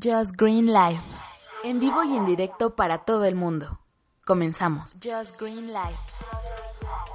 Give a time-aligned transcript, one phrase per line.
[0.00, 1.00] Just Green Live.
[1.64, 3.78] En vivo y en directo para todo el mundo.
[4.24, 4.92] Comenzamos.
[4.94, 5.98] Just Green Live.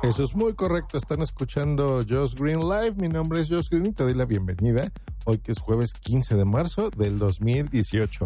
[0.03, 0.97] Eso es muy correcto.
[0.97, 2.93] Están escuchando Just Green Live.
[2.97, 4.91] Mi nombre es Just Green y te doy la bienvenida.
[5.25, 8.25] Hoy que es jueves 15 de marzo del 2018.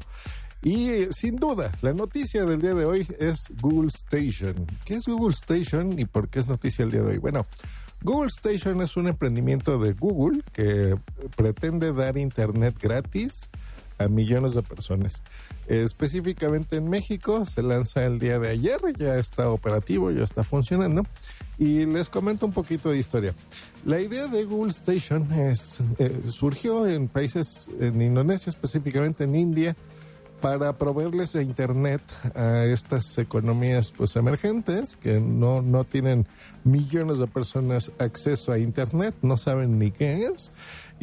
[0.64, 4.68] Y eh, sin duda, la noticia del día de hoy es Google Station.
[4.84, 7.18] ¿Qué es Google Station y por qué es noticia el día de hoy?
[7.20, 7.46] Bueno,
[8.02, 10.98] Google Station es un emprendimiento de Google que
[11.38, 13.50] pretende dar internet gratis
[14.08, 15.22] millones de personas.
[15.68, 21.06] Específicamente en México se lanza el día de ayer, ya está operativo, ya está funcionando.
[21.58, 23.34] Y les comento un poquito de historia.
[23.86, 29.76] La idea de Google Station es, eh, surgió en países, en Indonesia, específicamente en India,
[30.42, 32.02] para proveerles de internet
[32.36, 36.26] a estas economías pues emergentes que no, no tienen
[36.64, 40.52] millones de personas acceso a internet, no saben ni qué es.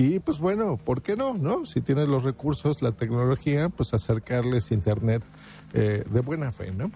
[0.01, 1.35] Y pues bueno, ¿por qué no?
[1.35, 1.67] ¿No?
[1.67, 5.25] Si tienes los recursos, la tecnología, pues acercarles internet
[5.73, 6.93] eh, de buena fe, ¿no?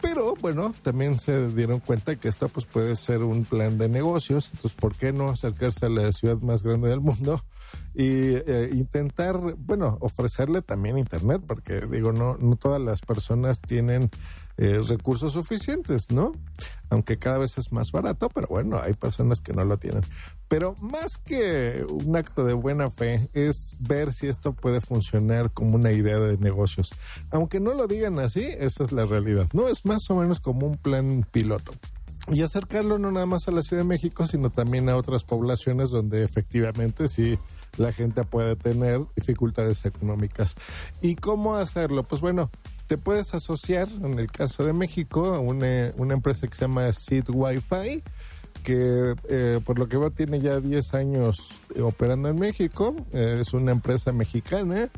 [0.00, 4.50] Pero bueno, también se dieron cuenta que esto pues puede ser un plan de negocios,
[4.52, 7.40] entonces ¿por qué no acercarse a la ciudad más grande del mundo
[7.94, 14.10] y eh, intentar, bueno, ofrecerle también internet, porque digo, no, no todas las personas tienen
[14.58, 16.32] eh, recursos suficientes, ¿no?
[16.90, 20.02] Aunque cada vez es más barato, pero bueno, hay personas que no lo tienen.
[20.48, 25.76] Pero más que un acto de buena fe es ver si esto puede funcionar como
[25.76, 26.94] una idea de negocios.
[27.30, 29.68] Aunque no lo digan así, esa es la realidad, ¿no?
[29.68, 31.72] Es más o menos como un plan piloto
[32.28, 35.90] y acercarlo no nada más a la Ciudad de México, sino también a otras poblaciones
[35.90, 37.38] donde efectivamente sí
[37.76, 40.54] la gente puede tener dificultades económicas.
[41.00, 42.02] ¿Y cómo hacerlo?
[42.02, 42.50] Pues bueno,
[42.86, 47.24] te puedes asociar, en el caso de México, a una, empresa que se llama Seed
[47.28, 48.02] Wi-Fi,
[48.64, 52.94] que eh, por lo que veo tiene ya 10 años operando en México.
[53.12, 54.90] Eh, es una empresa mexicana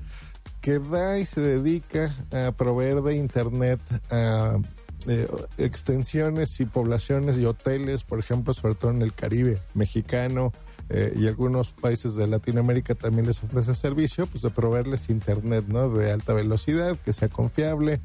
[0.61, 3.80] que da y se dedica a proveer de Internet
[4.11, 4.58] a
[5.06, 10.52] eh, extensiones y poblaciones y hoteles, por ejemplo, sobre todo en el Caribe mexicano,
[10.96, 15.88] eh, y algunos países de Latinoamérica también les ofrece servicio, pues de proveerles internet, ¿no?
[15.88, 18.00] De alta velocidad, que sea confiable,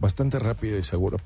[0.00, 1.18] bastante rápido y seguro.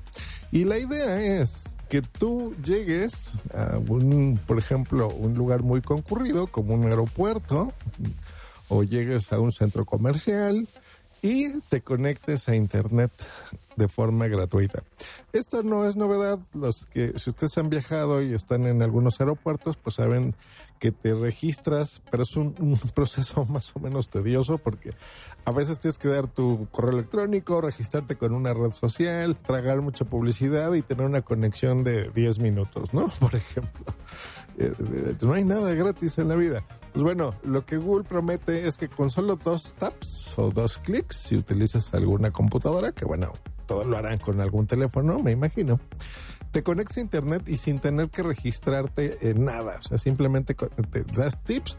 [0.51, 6.47] Y la idea es que tú llegues a un, por ejemplo, un lugar muy concurrido
[6.47, 7.71] como un aeropuerto
[8.67, 10.67] o llegues a un centro comercial
[11.21, 13.11] y te conectes a internet
[13.75, 14.83] de forma gratuita.
[15.33, 16.39] Esto no es novedad.
[16.53, 20.35] Los que, si ustedes han viajado y están en algunos aeropuertos, pues saben
[20.79, 22.53] que te registras, pero es un,
[22.95, 24.91] proceso más o menos tedioso porque
[25.45, 30.05] a veces tienes que dar tu correo electrónico, registrarte con una red social, tragar mucha
[30.05, 33.07] publicidad y tener una conexión de 10 minutos, ¿no?
[33.19, 33.85] Por ejemplo.
[34.57, 36.63] Eh, eh, no hay nada gratis en la vida.
[36.93, 41.17] Pues bueno, lo que Google promete es que con solo dos taps o dos clics,
[41.17, 43.33] si utilizas alguna computadora, que bueno,
[43.67, 45.79] todos lo harán con algún teléfono, me imagino
[46.51, 49.77] te conectas a internet y sin tener que registrarte en nada.
[49.79, 51.77] O sea, simplemente te das tips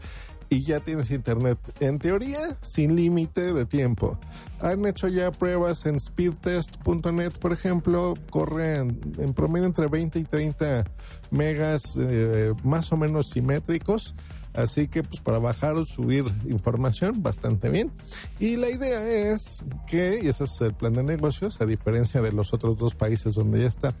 [0.49, 1.57] y ya tienes internet.
[1.79, 4.19] En teoría, sin límite de tiempo.
[4.59, 10.83] Han hecho ya pruebas en speedtest.net, por ejemplo, corren en promedio entre 20 y 30
[11.31, 14.13] megas eh, más o menos simétricos.
[14.53, 17.91] Así que pues para bajar o subir información bastante bien.
[18.39, 22.31] Y la idea es que, y ese es el plan de negocios, a diferencia de
[22.31, 23.93] los otros dos países donde ya está,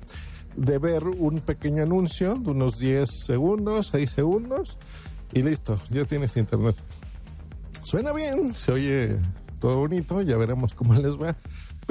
[0.57, 4.77] de ver un pequeño anuncio de unos 10 segundos, 6 segundos
[5.33, 6.75] y listo, ya tienes internet.
[7.83, 9.17] Suena bien, se oye
[9.59, 11.35] todo bonito, ya veremos cómo les va.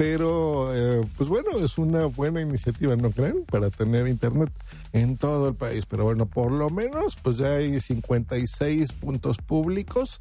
[0.01, 3.45] Pero, eh, pues bueno, es una buena iniciativa, ¿no creen?
[3.45, 4.51] Para tener internet
[4.93, 5.85] en todo el país.
[5.85, 10.19] Pero bueno, por lo menos, pues ya hay 56 puntos públicos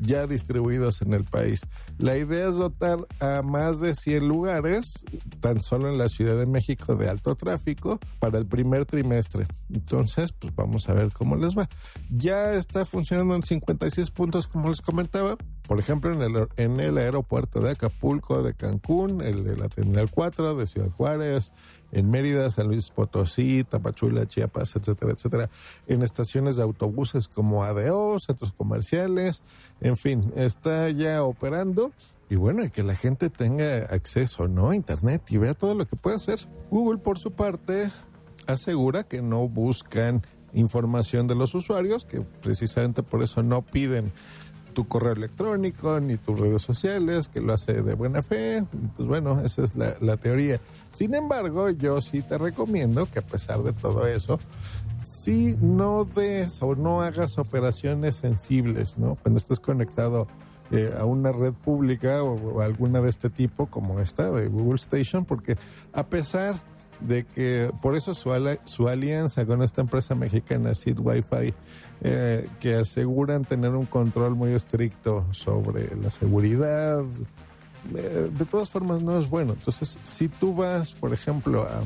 [0.00, 1.60] ya distribuidos en el país.
[1.98, 5.04] La idea es dotar a más de 100 lugares,
[5.38, 9.46] tan solo en la Ciudad de México, de alto tráfico para el primer trimestre.
[9.72, 11.68] Entonces, pues vamos a ver cómo les va.
[12.10, 15.36] Ya está funcionando en 56 puntos, como les comentaba.
[15.70, 16.12] Por ejemplo,
[16.56, 21.52] en el, aeropuerto de Acapulco, de Cancún, el de la Terminal 4, de Ciudad Juárez,
[21.92, 25.48] en Mérida, San Luis Potosí, Tapachula, Chiapas, etcétera, etcétera,
[25.86, 29.44] en estaciones de autobuses como ADO, centros comerciales,
[29.80, 31.92] en fin, está ya operando
[32.28, 34.70] y bueno, y que la gente tenga acceso, ¿no?
[34.70, 36.40] A Internet y vea todo lo que puede hacer.
[36.72, 37.92] Google, por su parte,
[38.48, 44.12] asegura que no buscan información de los usuarios, que precisamente por eso no piden
[44.70, 48.64] tu correo electrónico ni tus redes sociales, que lo hace de buena fe.
[48.96, 50.60] Pues bueno, esa es la, teoría.
[50.90, 54.40] Sin embargo, yo sí te recomiendo que a pesar de todo eso,
[55.02, 59.16] si no des o no hagas operaciones sensibles, ¿no?
[59.22, 60.26] Cuando estés conectado
[60.70, 65.24] eh, a una red pública o, alguna de este tipo como esta de Google Station,
[65.24, 65.56] porque
[65.92, 66.60] a pesar
[67.00, 71.54] de que por eso su, alianza con esta empresa mexicana Seed Wi-Fi,
[72.02, 77.04] eh, que aseguran tener un control muy estricto sobre la seguridad,
[77.94, 79.52] eh, de todas formas no es bueno.
[79.52, 81.80] Entonces, si tú vas, por ejemplo, a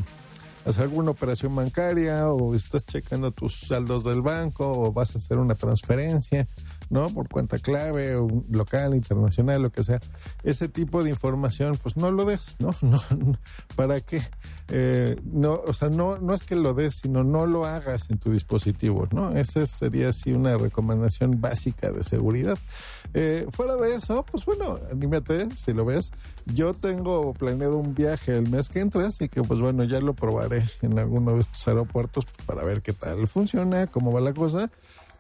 [0.69, 5.39] hacer alguna operación bancaria o estás checando tus saldos del banco o vas a hacer
[5.39, 6.49] una transferencia,
[6.91, 7.09] ¿no?
[7.11, 8.17] Por cuenta clave,
[8.51, 10.01] local, internacional, lo que sea.
[10.43, 12.75] Ese tipo de información, pues no lo des, ¿no?
[13.77, 14.23] ¿Para qué?
[14.69, 18.19] Eh, no, o sea, no, no es que lo des, sino no lo hagas en
[18.19, 19.37] tu dispositivo, ¿no?
[19.37, 22.59] Esa sería así una recomendación básica de seguridad.
[23.13, 26.13] Eh, fuera de eso, pues bueno, anímate si lo ves.
[26.47, 30.15] Yo tengo planeado un viaje el mes que entra, así que pues bueno, ya lo
[30.15, 34.71] probaré en alguno de estos aeropuertos para ver qué tal funciona, cómo va la cosa.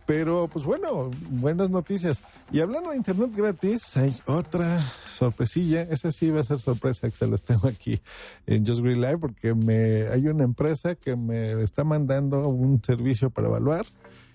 [0.07, 2.23] Pero pues bueno, buenas noticias.
[2.53, 5.83] Y hablando de internet gratis, hay otra sorpresilla.
[5.83, 8.01] Esa sí va a ser sorpresa que se las tengo aquí
[8.47, 13.49] en Just Live porque me hay una empresa que me está mandando un servicio para
[13.49, 13.87] evaluar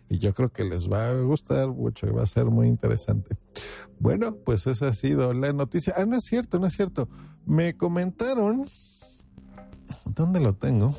[0.09, 3.37] y yo creo que les va a gustar mucho y va a ser muy interesante.
[3.99, 5.93] Bueno, pues esa ha sido la noticia.
[5.95, 7.07] Ah, no es cierto, no es cierto.
[7.45, 8.65] Me comentaron.
[10.05, 10.95] ¿Dónde lo tengo?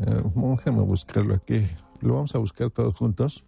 [0.00, 1.66] Eh, buscarlo aquí.
[2.02, 3.46] Lo vamos a buscar todos juntos.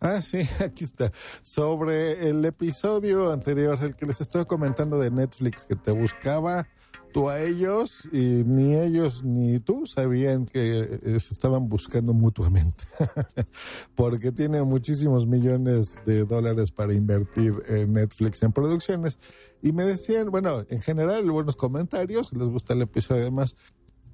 [0.00, 1.10] Ah, sí, aquí está.
[1.42, 6.66] Sobre el episodio anterior, el que les estoy comentando de Netflix, que te buscaba
[7.12, 12.84] tú a ellos y ni ellos ni tú sabían que eh, se estaban buscando mutuamente.
[13.94, 19.18] Porque tiene muchísimos millones de dólares para invertir en Netflix en producciones.
[19.62, 23.56] Y me decían, bueno, en general, buenos comentarios, les gusta el episodio además,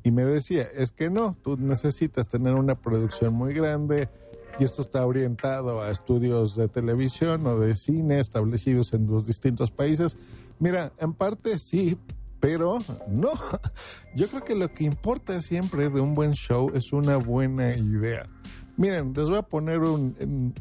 [0.04, 4.10] y me decía, es que no, tú necesitas tener una producción muy grande
[4.58, 9.70] y esto está orientado a estudios de televisión o de cine establecidos en los distintos
[9.70, 10.18] países.
[10.58, 11.98] Mira, en parte sí,
[12.38, 12.78] pero
[13.08, 13.30] no.
[14.14, 18.28] Yo creo que lo que importa siempre de un buen show es una buena idea.
[18.76, 20.52] Miren, les voy a poner un,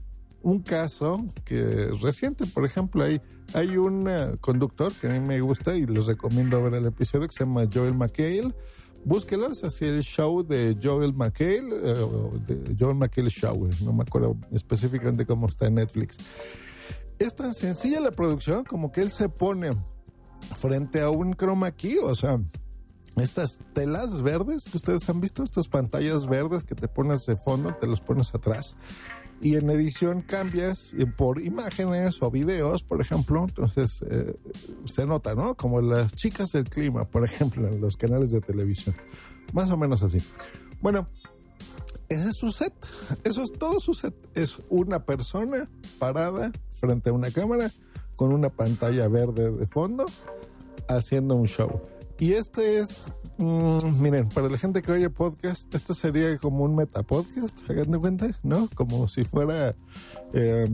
[0.42, 3.22] un caso que reciente, por ejemplo, hay,
[3.54, 7.28] hay un eh, conductor que a mí me gusta y les recomiendo ver el episodio
[7.28, 8.54] que se llama Joel McHale
[9.06, 11.96] búsquelo, es así el show de Joel McHale, eh,
[12.48, 16.18] de Joel McHale Show, no me acuerdo específicamente cómo está en Netflix.
[17.20, 19.72] Es tan sencilla la producción como que él se pone
[20.60, 22.40] frente a un chroma key, o sea,
[23.18, 27.76] estas telas verdes que ustedes han visto, estas pantallas verdes que te pones de fondo,
[27.76, 28.76] te los pones atrás
[29.44, 34.34] y en edición cambias por imágenes o videos, por ejemplo, entonces eh,
[34.86, 35.56] se nota, ¿no?
[35.56, 38.96] Como las chicas del clima, por ejemplo, en los canales de televisión.
[39.52, 40.20] Más o menos así.
[40.82, 41.10] Bueno,
[42.08, 42.74] ese es su set.
[43.26, 44.16] Eso es todo su set.
[44.34, 45.70] Es una persona
[46.00, 47.70] parada frente a una cámara
[48.16, 50.06] con una pantalla verde de fondo
[50.88, 51.82] haciendo un show.
[52.18, 56.76] Y este es Mm, miren, para la gente que oye podcast, esto sería como un
[56.76, 58.70] metapodcast, hagan de cuenta, ¿no?
[58.76, 59.74] Como si fuera
[60.34, 60.68] eh,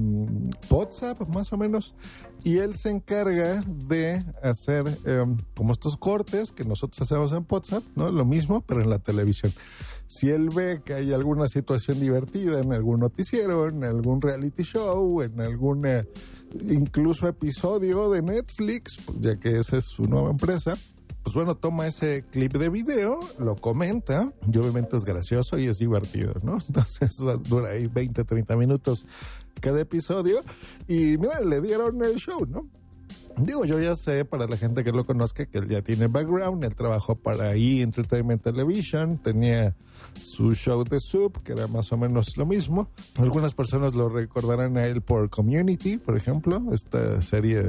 [0.70, 1.96] WhatsApp, más o menos.
[2.44, 7.84] Y él se encarga de hacer em, como estos cortes que nosotros hacemos en WhatsApp,
[7.96, 8.12] ¿no?
[8.12, 9.54] Lo mismo, pero en la televisión.
[10.08, 15.22] Si él ve que hay alguna situación divertida en algún noticiero, en algún reality show,
[15.22, 15.86] en algún
[16.68, 20.76] incluso episodio de Netflix, ya que esa es su nueva empresa,
[21.24, 25.80] pues bueno, toma ese clip de video, lo comenta, y obviamente es gracioso y es
[25.80, 26.58] divertido, ¿no?
[26.68, 29.06] Entonces dura ahí 20, 30 minutos
[29.62, 30.42] cada episodio
[30.88, 32.68] y mira, le dieron el show, ¿no?
[33.38, 36.64] Digo, yo ya sé, para la gente que lo conozca, que él ya tiene background,
[36.64, 37.82] él trabajó para E!
[37.82, 39.76] Entertainment Television, tenía
[40.24, 42.90] su show de Soup, que era más o menos lo mismo.
[43.18, 47.64] Algunas personas lo recordarán a él por Community, por ejemplo, esta serie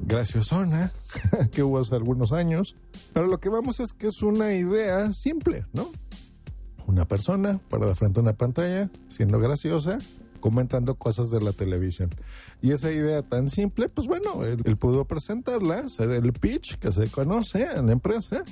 [0.00, 0.90] graciosona
[1.52, 2.76] que hubo hace algunos años.
[3.12, 5.90] Pero lo que vamos es que es una idea simple, ¿no?
[6.86, 9.98] Una persona parada frente a una pantalla, siendo graciosa,
[10.38, 12.10] comentando cosas de la televisión.
[12.60, 17.08] Y esa idea tan simple, pues bueno, él, pudo presentarla, hacer el pitch que se
[17.08, 18.42] conoce en la empresa,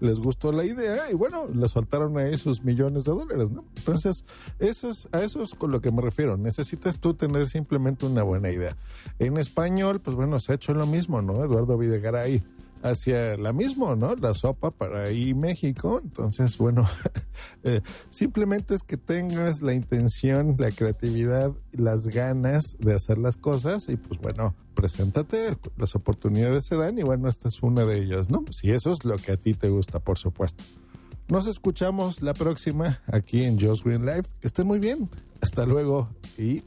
[0.00, 3.64] les gustó la idea y bueno, le soltaron ahí sus millones de dólares, ¿no?
[3.76, 4.24] Entonces,
[4.58, 6.36] eso es, a eso es con lo que me refiero.
[6.36, 8.76] Necesitas tú tener simplemente una buena idea.
[9.18, 11.44] En español, pues bueno, se ha hecho lo mismo, ¿no?
[11.44, 12.42] Eduardo Videgaray
[12.84, 14.14] hacia la misma, ¿no?
[14.14, 16.00] La sopa para ahí México.
[16.04, 16.86] Entonces, bueno,
[17.64, 23.88] eh, simplemente es que tengas la intención, la creatividad, las ganas de hacer las cosas
[23.88, 28.30] y pues bueno, preséntate, las oportunidades se dan y bueno, esta es una de ellas,
[28.30, 28.44] ¿no?
[28.50, 30.62] Si eso es lo que a ti te gusta, por supuesto.
[31.28, 34.28] Nos escuchamos la próxima aquí en Joe's Green Life.
[34.40, 35.08] Que estén muy bien.
[35.40, 36.62] Hasta luego y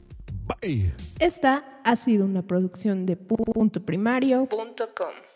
[0.48, 0.92] Bye.
[1.20, 5.27] Esta ha sido una producción de puntoprimario.com.